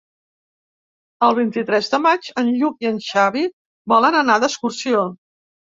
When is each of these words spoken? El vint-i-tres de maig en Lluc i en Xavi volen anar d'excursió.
El 1.27 1.37
vint-i-tres 1.41 1.91
de 1.93 2.01
maig 2.07 2.31
en 2.43 2.49
Lluc 2.63 2.83
i 2.87 2.91
en 2.93 2.99
Xavi 3.11 3.47
volen 3.95 4.23
anar 4.25 4.41
d'excursió. 4.45 5.11